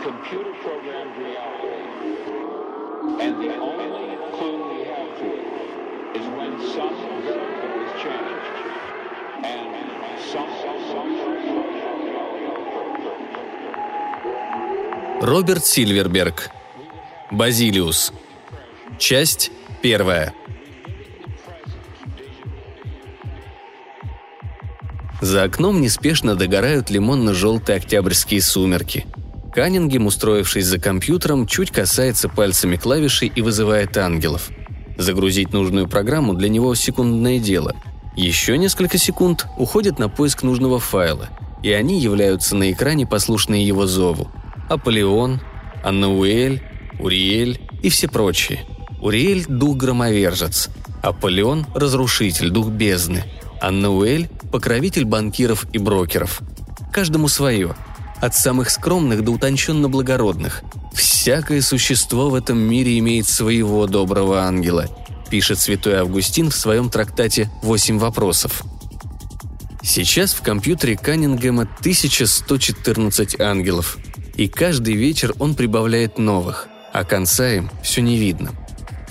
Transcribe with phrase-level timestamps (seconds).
[0.00, 1.82] computer programmed reality.
[3.24, 8.56] And the only clue we have to it is when some variable is changed.
[9.44, 9.68] And
[10.30, 11.22] some, some, some,
[15.22, 16.50] Роберт Сильверберг.
[17.30, 18.12] Базилиус.
[18.98, 20.34] Часть первая.
[25.20, 29.06] За окном неспешно догорают лимонно-желтые октябрьские сумерки.
[29.52, 34.50] Каннингем, устроившись за компьютером, чуть касается пальцами клавишей и вызывает ангелов.
[34.96, 37.76] Загрузить нужную программу для него секундное дело.
[38.16, 41.28] Еще несколько секунд уходит на поиск нужного файла,
[41.62, 44.30] и они являются на экране, послушные его зову.
[44.70, 45.40] Аполеон,
[45.84, 46.62] Аннауэль,
[46.98, 48.64] Уриэль и все прочие.
[49.02, 50.70] Уриэль– дух-громовержец,
[51.02, 53.24] Аполеон– разрушитель, дух бездны,
[53.60, 56.40] Аннауэль– покровитель банкиров и брокеров.
[56.92, 57.74] Каждому свое.
[58.22, 60.62] От самых скромных до утонченно благородных.
[60.92, 64.86] Всякое существо в этом мире имеет своего доброго ангела,
[65.28, 68.62] пишет святой Августин в своем трактате «Восемь вопросов».
[69.82, 73.98] Сейчас в компьютере Каннингема 1114 ангелов,
[74.36, 78.52] и каждый вечер он прибавляет новых, а конца им все не видно–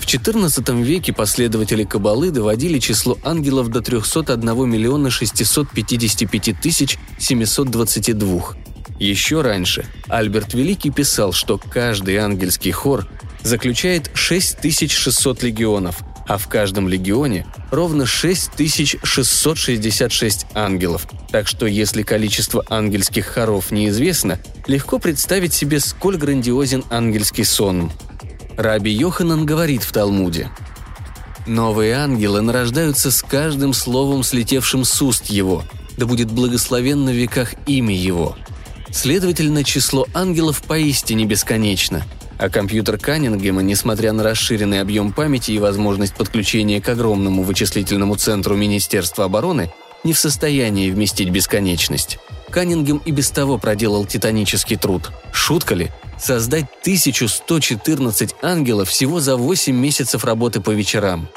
[0.02, 8.61] в XIV веке последователи Кабалы доводили число ангелов до 301 миллиона 655 тысяч 722.
[9.02, 13.08] Еще раньше Альберт Великий писал, что каждый ангельский хор
[13.42, 21.08] заключает 6600 легионов, а в каждом легионе ровно 6666 ангелов.
[21.32, 27.90] Так что если количество ангельских хоров неизвестно, легко представить себе, сколь грандиозен ангельский сон.
[28.56, 30.48] Раби Йоханан говорит в Талмуде.
[31.48, 35.64] «Новые ангелы нарождаются с каждым словом, слетевшим с уст его,
[35.96, 38.36] да будет благословенно в веках имя его».
[38.92, 42.04] Следовательно, число ангелов поистине бесконечно,
[42.38, 48.54] а компьютер Каннингема, несмотря на расширенный объем памяти и возможность подключения к огромному вычислительному центру
[48.54, 49.72] Министерства обороны,
[50.04, 52.18] не в состоянии вместить бесконечность.
[52.50, 55.10] Каннингем и без того проделал титанический труд.
[55.32, 55.90] Шутка ли?
[56.18, 61.28] Создать 1114 ангелов всего за 8 месяцев работы по вечерам.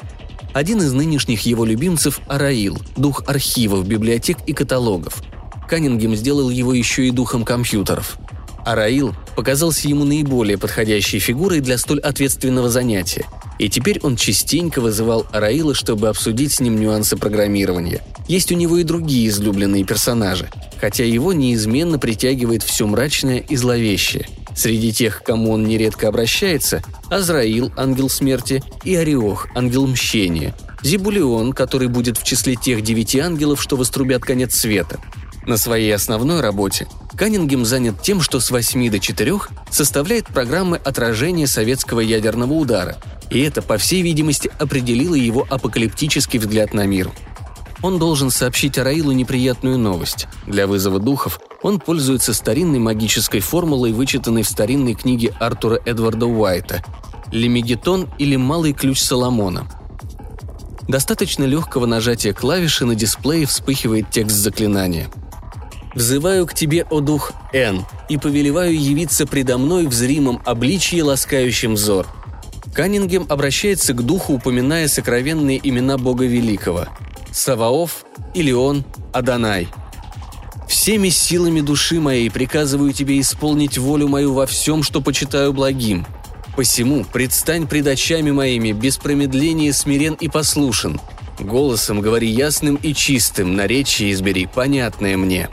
[0.52, 5.22] Один из нынешних его любимцев– Араил, дух архивов, библиотек и каталогов.
[5.66, 8.18] Каннингем сделал его еще и духом компьютеров.
[8.64, 13.24] Араил показался ему наиболее подходящей фигурой для столь ответственного занятия,
[13.60, 18.02] и теперь он частенько вызывал Араила, чтобы обсудить с ним нюансы программирования.
[18.26, 20.48] Есть у него и другие излюбленные персонажи,
[20.80, 24.26] хотя его неизменно притягивает все мрачное и зловещее.
[24.56, 31.52] Среди тех, к кому он нередко обращается, Азраил, ангел смерти, и Ореох, ангел мщения, Зибулион,
[31.52, 34.98] который будет в числе тех девяти ангелов, что вострубят конец света.
[35.46, 36.86] На своей основной работе
[37.16, 39.32] Каннингем занят тем, что с 8 до 4
[39.70, 42.98] составляет программы отражения советского ядерного удара,
[43.30, 47.10] и это, по всей видимости, определило его апокалиптический взгляд на мир–
[47.82, 50.28] он должен сообщить Араилу неприятную новость.
[50.46, 56.84] Для вызова духов он пользуется старинной магической формулой, вычитанной в старинной книге Артура Эдварда Уайта
[57.30, 59.68] «Лемегетон» или «Малый ключ Соломона».
[60.88, 65.08] Достаточно легкого нажатия клавиши на дисплее вспыхивает текст заклинания.
[65.96, 71.74] «Взываю к тебе, о дух Н, и повелеваю явиться предо мной в зримом обличье, ласкающим
[71.74, 72.06] взор».
[72.74, 76.86] Каннингем обращается к духу, упоминая сокровенные имена Бога Великого–
[77.32, 79.68] Саваоф, Илион, Адонай.
[80.68, 86.06] Всеми силами души моей приказываю тебе исполнить волю мою во всем, что почитаю благим.
[86.56, 91.00] Посему предстань пред очами моими, без промедления смирен и послушен.
[91.38, 95.48] Голосом говори ясным и чистым, наречие избери, понятное мне».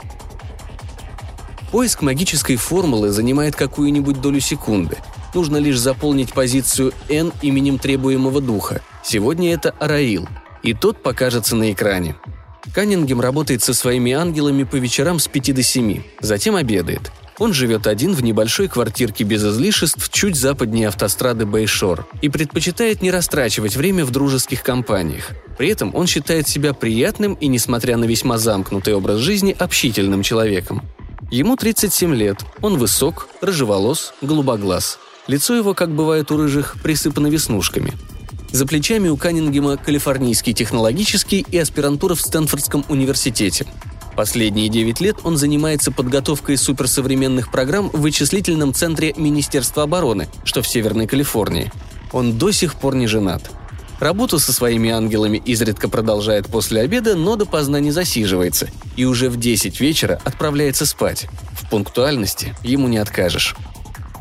[1.74, 4.98] Поиск магической формулы занимает какую-нибудь долю секунды.
[5.34, 8.80] Нужно лишь заполнить позицию N именем требуемого духа.
[9.02, 10.28] Сегодня это Араил–
[10.62, 12.14] и тот покажется на экране.
[12.72, 17.10] Каннингем работает со своими ангелами по вечерам с 5 до 7, затем обедает.
[17.38, 23.10] Он живет один в небольшой квартирке без излишеств чуть западнее автострады Бейшор и предпочитает не
[23.10, 25.32] растрачивать время в дружеских компаниях.
[25.58, 30.82] При этом он считает себя приятным и, несмотря на весьма замкнутый образ жизни, общительным человеком.
[31.34, 35.00] Ему 37 лет, он высок, рыжеволос, голубоглаз.
[35.26, 37.92] Лицо его, как бывает у рыжих, присыпано веснушками–
[38.52, 43.66] за плечами у Каннингема Калифорнийский технологический и аспирантура в Стэнфордском университете.
[44.14, 50.68] Последние 9 лет он занимается подготовкой суперсовременных программ в вычислительном центре Министерства обороны, что в
[50.68, 51.72] Северной Калифорнии.
[52.12, 53.50] Он до сих пор не женат.
[54.04, 59.38] Работу со своими ангелами изредка продолжает после обеда, но допоздна не засиживается и уже в
[59.38, 61.26] 10 вечера отправляется спать.
[61.52, 63.56] В пунктуальности ему не откажешь.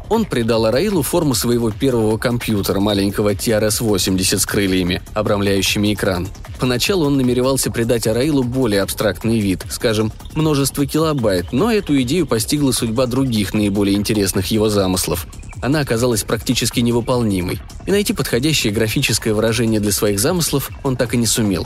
[0.07, 6.29] Он придал Араилу форму своего первого компьютера, маленького TRS-80 с крыльями, обрамляющими экран.
[6.61, 12.71] Поначалу он намеревался придать Араилу более абстрактный вид, скажем, множество килобайт, но эту идею постигла
[12.71, 15.27] судьба других наиболее интересных его замыслов.
[15.63, 21.17] Она оказалась практически невыполнимой, и найти подходящее графическое выражение для своих замыслов он так и
[21.17, 21.65] не сумел.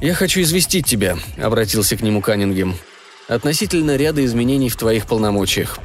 [0.00, 2.74] «Я хочу известить тебя»,— обратился к нему Каннингем,
[3.28, 5.78] «относительно ряда изменений в твоих полномочиях.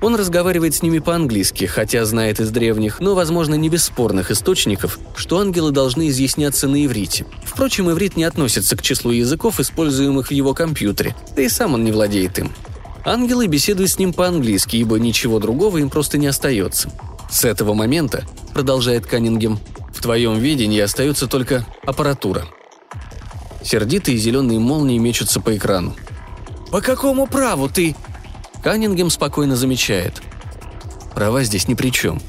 [0.00, 5.40] Он разговаривает с ними по-английски, хотя знает из древних, но, возможно, не бесспорных источников, что
[5.40, 7.26] ангелы должны изъясняться на иврите.
[7.44, 11.82] Впрочем, иврит не относится к числу языков, используемых в его компьютере, да и сам он
[11.82, 12.52] не владеет им.
[13.04, 16.90] Ангелы беседуют с ним по-английски, ибо ничего другого им просто не остается.
[17.30, 19.58] С этого момента, продолжает Каннингем,
[19.94, 22.46] в твоем видении остается только аппаратура.
[23.62, 25.94] Сердитые зеленые молнии мечутся по экрану.
[26.70, 27.96] «По какому праву ты...»
[28.62, 30.22] Каннингем спокойно замечает.
[31.14, 32.20] «Права здесь ни при чем.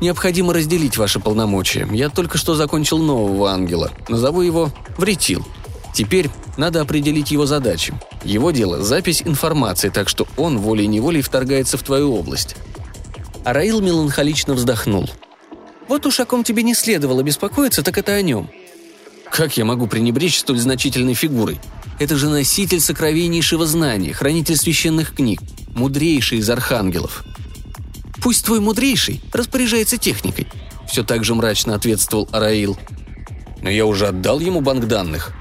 [0.00, 1.88] Необходимо разделить ваши полномочия.
[1.92, 3.90] Я только что закончил нового ангела.
[4.08, 5.46] Назову его Вретил.
[5.94, 7.94] Теперь надо определить его задачи.
[8.24, 12.56] Его дело– запись информации, так что он волей-неволей вторгается в твою область».
[13.44, 15.08] Араил меланхолично вздохнул.
[15.88, 18.50] «Вот уж о ком тебе не следовало беспокоиться, так это о нем.
[19.30, 21.60] Как я могу пренебречь столь значительной фигурой?
[22.00, 25.40] Это же носитель сокровеннейшего знания, хранитель священных книг,
[25.74, 27.24] мудрейший из архангелов.
[28.20, 30.48] Пусть твой мудрейший распоряжается техникой,
[30.88, 32.76] все так же мрачно ответствовал Араил.
[33.62, 35.32] Но я уже отдал ему банк данных.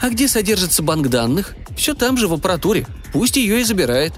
[0.00, 1.54] А где содержится банк данных?
[1.76, 2.86] Все там же, в аппаратуре.
[3.12, 4.14] Пусть ее и забирает.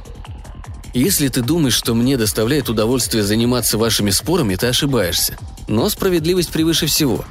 [0.94, 5.36] Если ты думаешь, что мне доставляет удовольствие заниматься вашими спорами, ты ошибаешься.
[5.66, 7.24] Но справедливость превыше всего.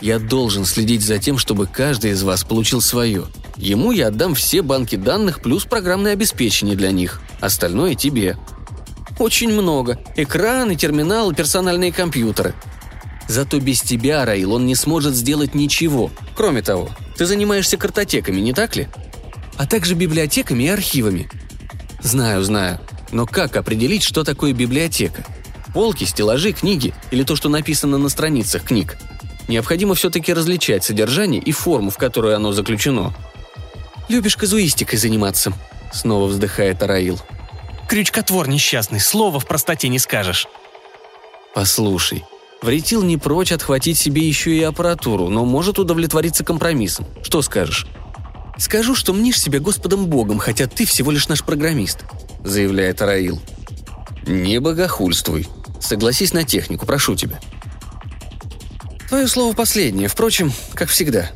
[0.00, 3.24] Я должен следить за тем, чтобы каждый из вас получил свое.
[3.56, 7.22] Ему я отдам все банки данных плюс программное обеспечение для них.
[7.40, 8.36] Остальное тебе.
[9.18, 9.98] Очень много.
[10.14, 12.54] Экраны, терминалы, персональные компьютеры.
[13.28, 16.10] Зато без тебя, Раил, он не сможет сделать ничего.
[16.36, 18.88] Кроме того, ты занимаешься картотеками, не так ли?
[19.56, 21.28] А также библиотеками и архивами.
[22.00, 22.80] Знаю, знаю.
[23.10, 25.24] Но как определить, что такое библиотека?
[25.72, 28.96] Полки, стеллажи, книги или то, что написано на страницах книг?
[29.48, 33.14] Необходимо все-таки различать содержание и форму, в которую оно заключено.
[34.08, 35.52] «Любишь казуистикой заниматься»,—
[35.92, 37.20] снова вздыхает Араил.
[37.88, 40.46] «Крючкотвор несчастный, слова в простоте не скажешь».
[41.54, 42.24] «Послушай,
[42.66, 47.06] Вретил не прочь отхватить себе еще и аппаратуру, но может удовлетвориться компромиссом.
[47.22, 47.86] Что скажешь?»
[48.58, 52.00] «Скажу, что мнишь себя Господом Богом, хотя ты всего лишь наш программист»,—
[52.44, 53.40] заявляет Араил.
[54.26, 55.46] «Не богохульствуй.
[55.78, 57.38] Согласись на технику, прошу тебя»,
[59.08, 61.30] Твое слово последнее, впрочем, как всегда.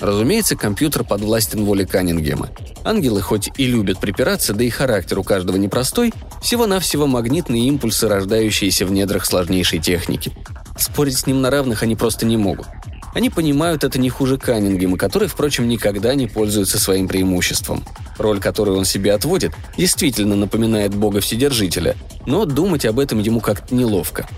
[0.00, 2.48] Разумеется, компьютер подвластен воле Каннингема.
[2.82, 8.86] Ангелы хоть и любят припираться, да и характер у каждого непростой, всего-навсего магнитные импульсы, рождающиеся
[8.86, 10.32] в недрах сложнейшей техники.
[10.78, 12.66] Спорить с ним на равных они просто не могут.
[13.12, 17.84] Они понимают это не хуже Каннингема, который, впрочем, никогда не пользуется своим преимуществом.
[18.18, 21.96] Роль, которую он себе отводит, действительно напоминает бога Вседержителя,
[22.26, 24.28] но думать об этом ему как-то неловко.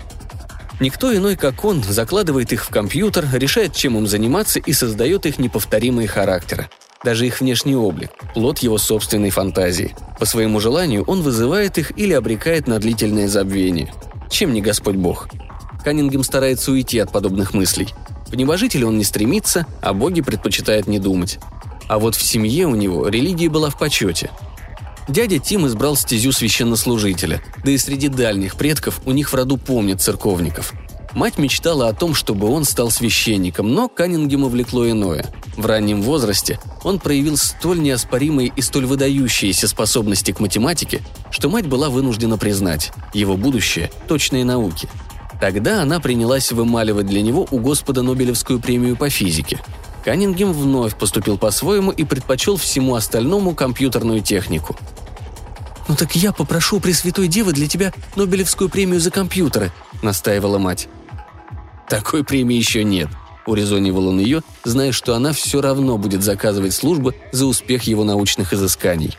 [0.79, 5.37] Никто иной, как он, закладывает их в компьютер, решает, чем им заниматься и создает их
[5.37, 6.67] неповторимые характеры.
[7.03, 9.95] Даже их внешний облик– плод его собственной фантазии.
[10.19, 13.93] По своему желанию он вызывает их или обрекает на длительное забвение.
[14.29, 15.27] Чем не Господь Бог?
[15.83, 17.89] Каннингем старается уйти от подобных мыслей.
[18.27, 21.39] В небожители он не стремится, а боги предпочитает не думать.
[21.87, 24.31] А вот в семье у него религия была в почете–
[25.07, 30.01] Дядя Тим избрал стезю священнослужителя, да и среди дальних предков у них в роду помнят
[30.01, 30.73] церковников.
[31.15, 35.25] Мать мечтала о том, чтобы он стал священником, но Каннингема влекло иное.
[35.55, 41.67] В раннем возрасте он проявил столь неоспоримые и столь выдающиеся способности к математике, что мать
[41.67, 44.89] была вынуждена признать– его будущее– точные науки.
[45.39, 49.59] Тогда она принялась вымаливать для него у Господа Нобелевскую премию по физике.
[50.03, 54.75] Каннингем вновь поступил по-своему и предпочел всему остальному компьютерную технику.
[55.87, 60.87] «Ну так я попрошу Пресвятой Девы для тебя Нобелевскую премию за компьютеры»,— настаивала мать.
[61.87, 63.09] «Такой премии еще нет»,—
[63.45, 68.53] урезонивал он ее, зная, что она все равно будет заказывать службы за успех его научных
[68.53, 69.17] изысканий.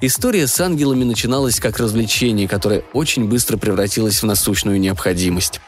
[0.00, 5.60] История с ангелами начиналась как развлечение, которое очень быстро превратилось в насущную необходимость.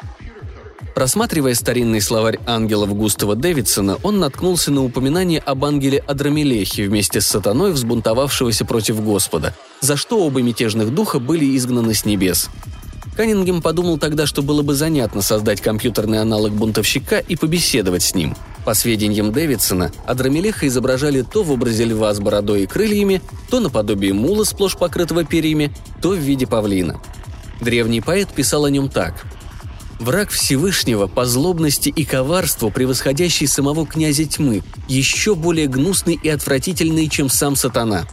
[0.96, 7.26] Рассматривая старинный словарь ангелов Густава Дэвидсона, он наткнулся на упоминание об ангеле Адрамелехе вместе с
[7.26, 12.48] сатаной, взбунтовавшегося против Господа, за что оба мятежных духа были изгнаны с небес.
[13.16, 18.36] Каннингем подумал тогда, что было бы занятно создать компьютерный аналог бунтовщика и побеседовать с ним.
[18.64, 24.12] По сведениям Дэвидсона, Адрамелеха изображали то в образе льва с бородой и крыльями, то наподобие
[24.12, 27.00] мула, сплошь покрытого перьями, то в виде павлина–
[27.60, 29.24] Древний поэт писал о нем так.
[30.00, 37.08] Враг Всевышнего по злобности и коварству, превосходящий самого князя тьмы, еще более гнусный и отвратительный,
[37.08, 38.04] чем сам сатана.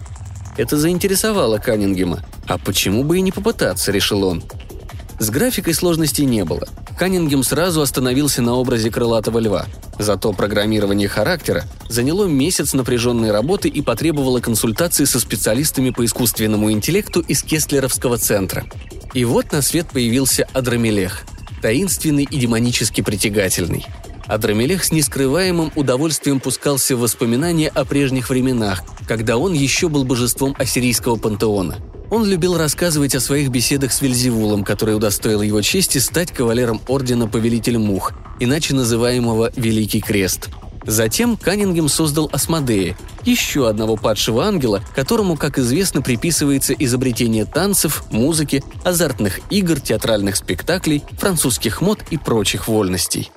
[0.58, 2.24] Это заинтересовало Каннингема.
[2.48, 4.44] А почему бы и не попытаться, решил он.
[5.22, 6.68] С графикой сложностей не было.
[6.98, 9.68] Каннингем сразу остановился на образе крылатого льва.
[10.00, 17.20] Зато программирование характера заняло месяц напряженной работы и потребовало консультации со специалистами по искусственному интеллекту
[17.20, 18.66] из Кестлеровского центра.
[19.14, 21.22] И вот на свет появился Адрамелех–
[21.62, 23.86] таинственный и демонически притягательный.
[24.26, 30.56] Адрамелех с нескрываемым удовольствием пускался в воспоминания о прежних временах, когда он еще был божеством
[30.58, 31.78] ассирийского пантеона.
[32.12, 37.28] Он любил рассказывать о своих беседах с Вельзевулом, который удостоил его чести стать кавалером ордена
[37.28, 40.50] Повелитель Мух, иначе называемого Великий Крест–
[40.86, 48.64] Затем Каннингем создал Асмодея, еще одного падшего ангела, которому, как известно, приписывается изобретение танцев, музыки,
[48.84, 53.32] азартных игр, театральных спектаклей, французских мод и прочих вольностей.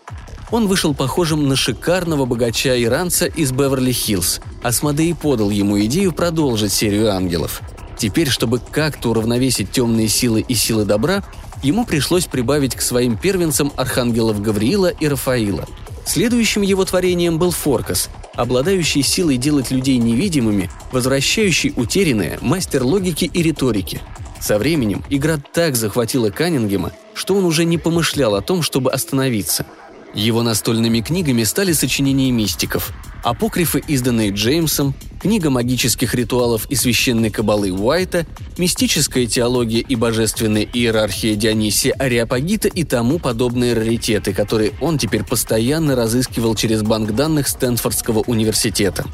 [0.50, 4.40] Он вышел похожим на шикарного богача-иранца из Беверли-Хиллз.
[4.62, 7.60] Асмодей подал ему идею продолжить серию ангелов.
[7.96, 11.24] Теперь, чтобы как-то уравновесить темные силы и силы добра,
[11.62, 15.66] ему пришлось прибавить к своим первенцам архангелов Гавриила и Рафаила–
[16.04, 23.42] Следующим его творением был Форкас, обладающий силой делать людей невидимыми, возвращающий утерянное мастер логики и
[23.42, 24.00] риторики.
[24.40, 29.66] Со временем игра так захватила Каннингема, что он уже не помышлял о том, чтобы остановиться–
[30.14, 32.92] его настольными книгами стали сочинения мистиков,
[33.22, 38.26] апокрифы, изданные Джеймсом, книга магических ритуалов и священной кабалы Уайта,
[38.58, 45.96] мистическая теология и божественная иерархия Дионисия Ариапагита и тому подобные раритеты, которые он теперь постоянно
[45.96, 49.04] разыскивал через банк данных Стэнфордского университета.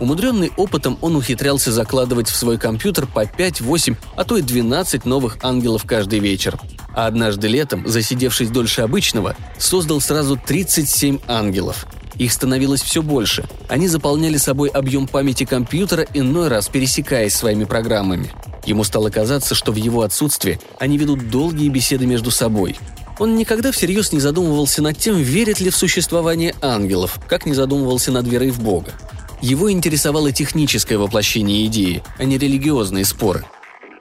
[0.00, 5.04] Умудренный опытом, он ухитрялся закладывать в свой компьютер по 5, 8, а то и 12
[5.04, 6.58] новых ангелов каждый вечер.
[6.94, 11.86] А однажды летом, засидевшись дольше обычного, создал сразу 37 ангелов.
[12.16, 13.44] Их становилось все больше.
[13.68, 18.30] Они заполняли собой объем памяти компьютера, иной раз пересекаясь своими программами.
[18.66, 22.76] Ему стало казаться, что в его отсутствие они ведут долгие беседы между собой.
[23.18, 28.12] Он никогда всерьез не задумывался над тем, верит ли в существование ангелов, как не задумывался
[28.12, 28.92] над верой в Бога.
[29.40, 33.44] Его интересовало техническое воплощение идеи, а не религиозные споры.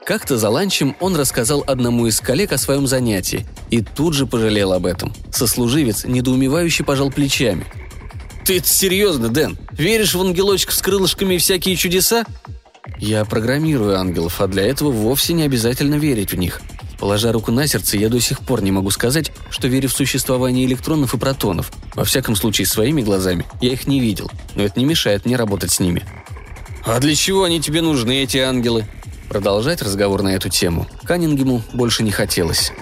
[0.09, 4.73] Как-то за ланчем он рассказал одному из коллег о своем занятии и тут же пожалел
[4.73, 5.13] об этом.
[5.31, 7.67] Сослуживец недоумевающе пожал плечами.
[8.43, 9.55] «Ты это серьезно, Дэн?
[9.71, 12.25] Веришь в ангелочков с крылышками и всякие чудеса?»
[12.97, 16.59] «Я программирую ангелов, а для этого вовсе не обязательно верить в них»,
[16.97, 20.65] Положа руку на сердце, я до сих пор не могу сказать, что верю в существование
[20.65, 21.71] электронов и протонов.
[21.93, 25.71] Во всяком случае, своими глазами я их не видел, но это не мешает мне работать
[25.71, 26.03] с ними.
[26.83, 28.87] «А для чего они тебе нужны, эти ангелы?»
[29.29, 32.73] Продолжать разговор на эту тему Каннингему больше не хотелось.